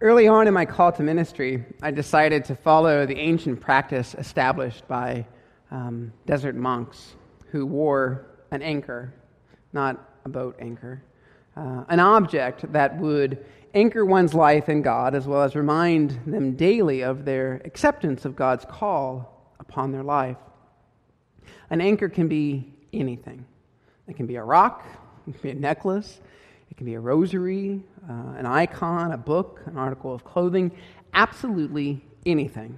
[0.00, 4.86] Early on in my call to ministry, I decided to follow the ancient practice established
[4.88, 5.24] by
[5.70, 7.14] um, desert monks
[7.52, 9.14] who wore an anchor,
[9.72, 11.00] not a boat anchor,
[11.56, 16.56] uh, an object that would anchor one's life in God as well as remind them
[16.56, 20.38] daily of their acceptance of God's call upon their life.
[21.70, 23.46] An anchor can be anything.
[24.08, 24.84] It can be a rock,
[25.28, 26.20] it can be a necklace,
[26.74, 27.80] it can be a rosary,
[28.10, 30.72] uh, an icon, a book, an article of clothing,
[31.12, 32.76] absolutely anything.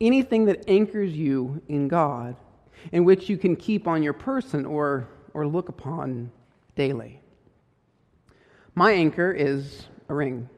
[0.00, 2.36] Anything that anchors you in God,
[2.90, 6.32] in which you can keep on your person or, or look upon
[6.74, 7.20] daily.
[8.74, 10.48] My anchor is a ring.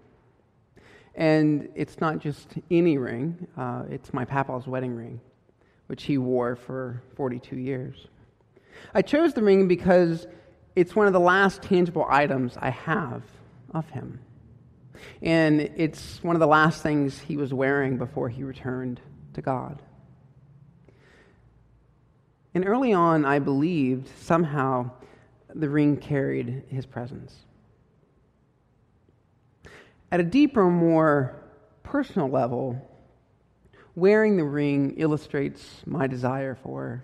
[1.16, 5.20] And it's not just any ring, uh, it's my papa's wedding ring,
[5.88, 8.06] which he wore for 42 years.
[8.94, 10.28] I chose the ring because
[10.76, 13.22] it's one of the last tangible items I have
[13.72, 14.20] of him.
[15.22, 19.00] And it's one of the last things he was wearing before he returned
[19.34, 19.82] to God.
[22.54, 24.90] And early on, I believed somehow
[25.54, 27.34] the ring carried his presence.
[30.10, 31.34] At a deeper, more
[31.82, 32.80] personal level,
[33.96, 37.02] wearing the ring illustrates my desire for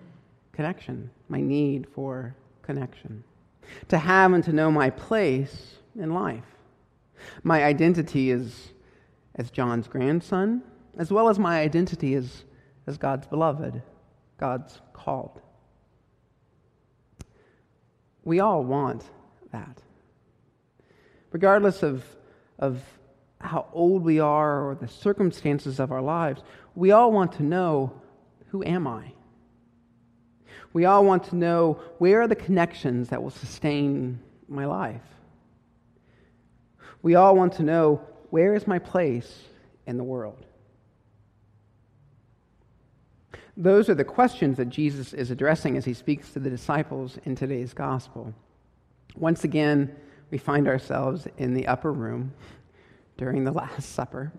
[0.53, 3.25] connection, my need for connection,
[3.89, 6.45] to have and to know my place in life.
[7.43, 8.73] My identity is
[9.35, 10.63] as John's grandson,
[10.97, 12.45] as well as my identity as,
[12.87, 13.83] as God's beloved,
[14.39, 15.41] God's called.
[18.25, 19.05] We all want
[19.53, 19.83] that.
[21.33, 22.05] Regardless of,
[22.59, 22.83] of
[23.41, 26.43] how old we are or the circumstances of our lives,
[26.75, 27.93] we all want to know
[28.49, 29.13] who am I?
[30.73, 35.03] We all want to know where are the connections that will sustain my life?
[37.03, 39.43] We all want to know where is my place
[39.87, 40.47] in the world?
[43.57, 47.35] Those are the questions that Jesus is addressing as he speaks to the disciples in
[47.35, 48.33] today's gospel.
[49.17, 49.95] Once again,
[50.31, 52.33] we find ourselves in the upper room
[53.17, 54.33] during the Last Supper.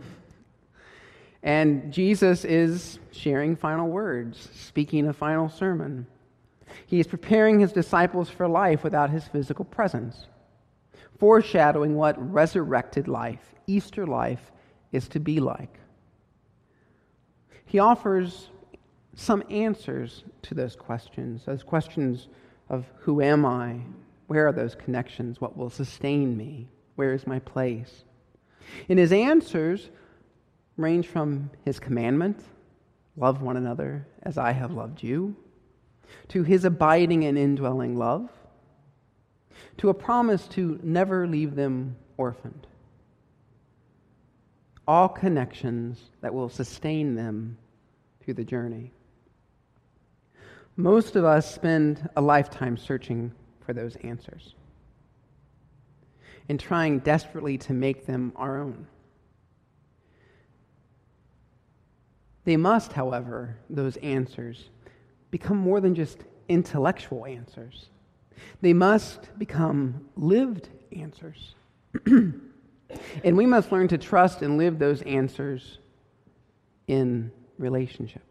[1.44, 6.08] And Jesus is sharing final words, speaking a final sermon.
[6.86, 10.28] He is preparing his disciples for life without his physical presence,
[11.20, 14.52] foreshadowing what resurrected life, Easter life,
[14.92, 15.80] is to be like.
[17.66, 18.50] He offers
[19.16, 22.28] some answers to those questions, those questions
[22.70, 23.80] of who am I?
[24.28, 25.42] Where are those connections?
[25.42, 26.70] What will sustain me?
[26.96, 28.03] Where is my place?
[28.90, 29.90] And his answers
[30.78, 32.44] range from his commandment,
[33.18, 35.36] love one another as I have loved you,
[36.30, 38.30] to his abiding and indwelling love,
[39.78, 42.68] to a promise to never leave them orphaned.
[44.88, 47.58] All connections that will sustain them
[48.22, 48.92] through the journey.
[50.76, 53.32] Most of us spend a lifetime searching
[53.66, 54.56] for those answers
[56.50, 58.88] and trying desperately to make them our own.
[62.44, 64.70] They must, however, those answers,
[65.31, 66.19] become more than just
[66.50, 67.90] intellectual answers.
[68.62, 71.56] They must become lived answers.
[72.06, 72.42] and
[73.24, 75.80] we must learn to trust and live those answers
[76.88, 78.24] in relationship.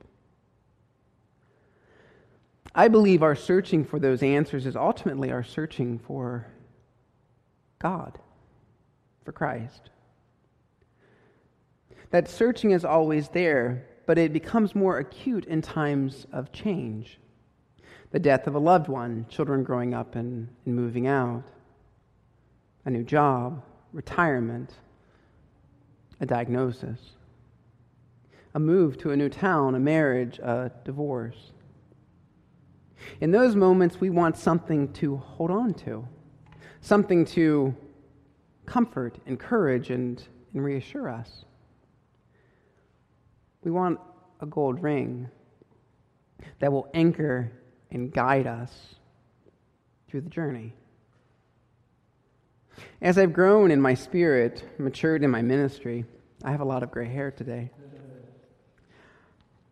[2.74, 6.46] I believe our searching for those answers is ultimately our searching for
[7.80, 8.18] God,
[9.24, 9.90] for Christ.
[12.10, 17.18] That searching is always there, but it becomes more acute in times of change.
[18.10, 21.44] The death of a loved one, children growing up and, and moving out,
[22.84, 23.62] a new job,
[23.92, 24.74] retirement,
[26.20, 26.98] a diagnosis,
[28.54, 31.52] a move to a new town, a marriage, a divorce.
[33.20, 36.06] In those moments, we want something to hold on to,
[36.80, 37.74] something to
[38.66, 40.22] comfort, encourage, and,
[40.52, 41.44] and reassure us.
[43.62, 44.00] We want
[44.40, 45.28] a gold ring
[46.60, 47.52] that will anchor
[47.90, 48.94] and guide us
[50.08, 50.72] through the journey.
[53.02, 56.04] As I've grown in my spirit, matured in my ministry,
[56.42, 57.70] I have a lot of gray hair today,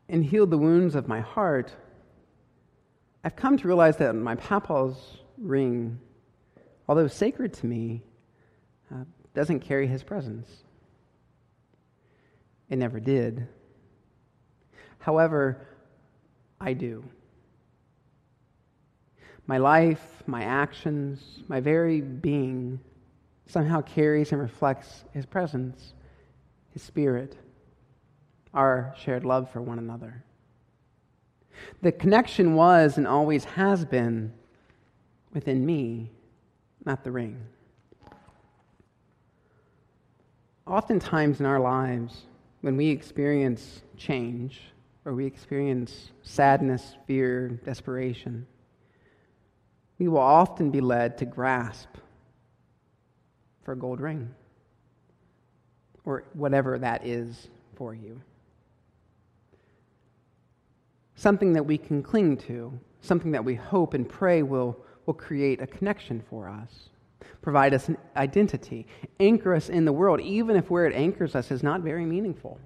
[0.08, 1.73] and healed the wounds of my heart,
[3.25, 4.96] I've come to realize that my papa's
[5.38, 5.99] ring,
[6.88, 8.02] although sacred to me,
[8.93, 10.50] uh, doesn't carry his presence.
[12.69, 13.49] It never did.
[15.08, 15.56] However,
[16.60, 17.02] I do.
[19.46, 22.78] My life, my actions, my very being
[23.46, 25.94] somehow carries and reflects his presence,
[26.75, 27.38] his spirit,
[28.52, 30.22] our shared love for one another.
[31.81, 34.31] The connection was and always has been
[35.32, 36.10] within me,
[36.84, 37.46] not the ring.
[40.66, 42.26] Oftentimes in our lives,
[42.60, 44.60] when we experience change
[45.08, 48.46] or we experience sadness, fear, desperation,
[49.99, 51.88] we will often be led to grasp
[53.64, 54.28] for a gold ring
[56.05, 58.20] or whatever that is for you.
[61.16, 64.76] Something that we can cling to, something that we hope and pray will,
[65.06, 66.90] will create a connection for us,
[67.40, 68.87] provide us an identity,
[69.20, 72.60] anchor us in the world, even if where it anchors us is not very meaningful.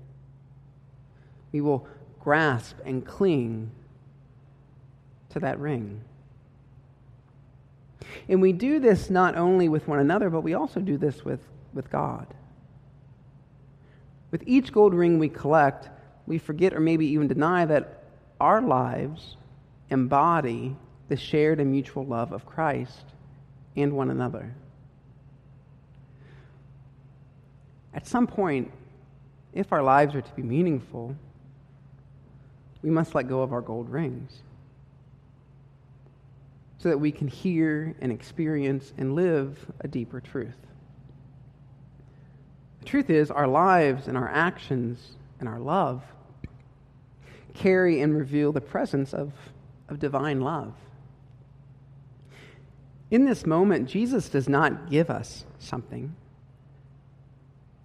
[1.53, 1.87] We will
[2.23, 3.71] grasp and cling
[5.31, 6.01] to that ring.
[8.29, 11.41] And we do this not only with one another, but we also do this with,
[11.73, 12.27] with God.
[14.31, 15.89] With each gold ring we collect,
[16.27, 18.05] we forget or maybe even deny that
[18.41, 19.37] our lives
[19.91, 20.77] embody
[21.09, 23.05] the shared and mutual love of Christ
[23.77, 24.55] and one another.
[27.95, 28.73] At some point,
[29.53, 31.15] if our lives are to be meaningful,
[32.83, 34.43] we must let go of our gold rings
[36.79, 40.57] so that we can hear and experience and live a deeper truth.
[42.81, 46.03] The truth is, our lives and our actions and our love
[47.55, 49.33] carry and reveal the presence of,
[49.89, 50.75] of divine love.
[53.13, 56.17] In this moment, Jesus does not give us something,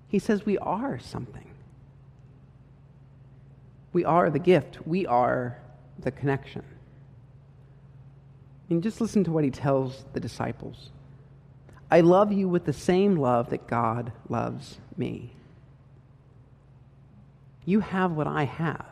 [0.08, 1.47] He says we are something.
[3.94, 5.58] We are the gift, we are
[6.00, 6.64] the connection.
[8.70, 10.90] And just listen to what he tells the disciples
[11.90, 15.32] I love you with the same love that God loves me.
[17.64, 18.86] You have what I have.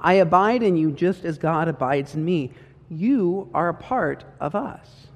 [0.00, 2.50] I abide in you just as God abides in me.
[2.88, 5.06] You are a part of us.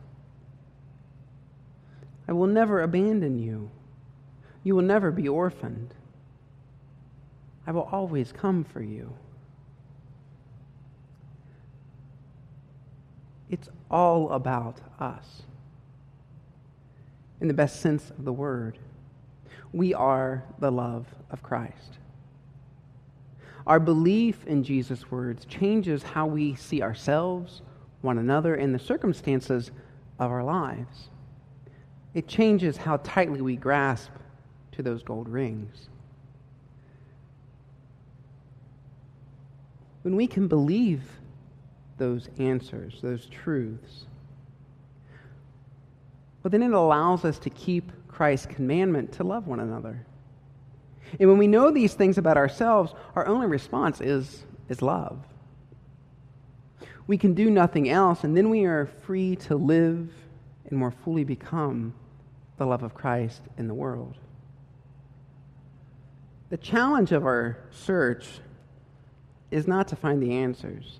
[2.29, 3.71] I will never abandon you.
[4.65, 5.95] You will never be orphaned.
[7.67, 9.13] I will always come for you.
[13.49, 15.43] It's all about us.
[17.41, 18.79] In the best sense of the word,
[19.73, 21.99] we are the love of Christ.
[23.67, 27.63] Our belief in Jesus' words changes how we see ourselves,
[28.01, 29.71] one another, and the circumstances
[30.19, 31.09] of our lives.
[32.15, 34.11] It changes how tightly we grasp
[34.73, 35.89] to those gold rings.
[40.03, 41.03] When we can believe
[41.99, 44.07] those answers, those truths.
[46.43, 50.05] well, then it allows us to keep Christ's commandment to love one another.
[51.21, 55.19] And when we know these things about ourselves, our only response is, is love.
[57.07, 60.11] We can do nothing else, and then we are free to live
[60.69, 61.95] and more fully become
[62.57, 64.17] the love of Christ in the world.
[66.51, 68.27] The challenge of our search
[69.53, 70.99] is not to find the answers,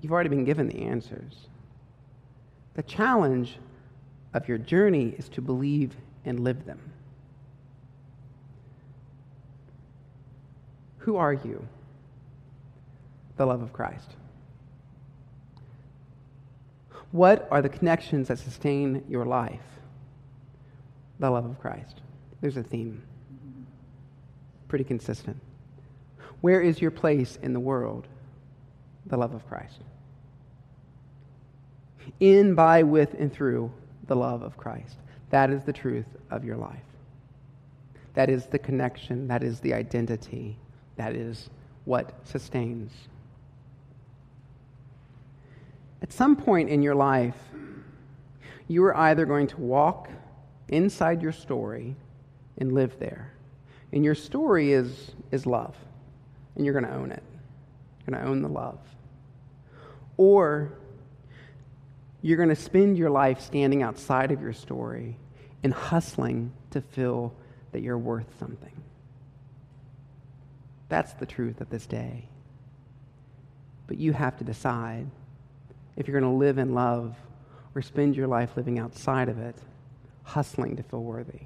[0.00, 1.48] You've already been given the answers.
[2.74, 3.58] The challenge
[4.32, 6.78] of your journey is to believe and live them.
[10.98, 11.66] Who are you?
[13.36, 14.14] The love of Christ.
[17.10, 19.60] What are the connections that sustain your life?
[21.18, 22.02] The love of Christ.
[22.40, 23.02] There's a theme.
[24.68, 25.40] Pretty consistent.
[26.40, 28.06] Where is your place in the world?
[29.06, 29.80] The love of Christ
[32.20, 33.70] in, by, with, and through
[34.06, 34.96] the love of Christ.
[35.30, 36.82] That is the truth of your life.
[38.14, 39.28] That is the connection.
[39.28, 40.56] That is the identity.
[40.96, 41.50] That is
[41.84, 42.92] what sustains.
[46.02, 47.36] At some point in your life,
[48.66, 50.08] you are either going to walk
[50.68, 51.96] inside your story
[52.58, 53.32] and live there.
[53.92, 55.76] And your story is, is love.
[56.58, 57.22] And you're going to own it.
[58.00, 58.80] You're going to own the love.
[60.18, 60.76] Or
[62.20, 65.16] you're going to spend your life standing outside of your story
[65.62, 67.34] and hustling to feel
[67.72, 68.82] that you're worth something.
[70.88, 72.28] That's the truth of this day.
[73.86, 75.06] But you have to decide
[75.96, 77.16] if you're going to live in love
[77.74, 79.56] or spend your life living outside of it,
[80.24, 81.40] hustling to feel worthy.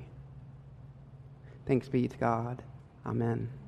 [1.66, 2.62] Thanks be to God.
[3.06, 3.61] Amen.